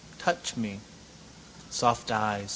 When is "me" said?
0.57-0.79